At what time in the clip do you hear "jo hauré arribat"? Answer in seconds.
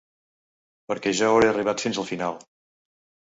1.19-1.85